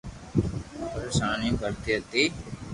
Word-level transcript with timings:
پرآݾون 0.91 1.53
ڪرتي 1.59 1.91
ھتي 1.99 2.23